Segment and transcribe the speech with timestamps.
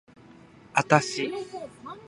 [0.73, 1.31] あたし